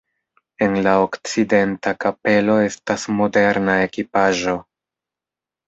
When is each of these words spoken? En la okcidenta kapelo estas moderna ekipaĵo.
En 0.67 0.77
la 0.87 0.93
okcidenta 1.01 1.93
kapelo 2.05 2.57
estas 2.71 3.07
moderna 3.21 3.79
ekipaĵo. 3.85 4.59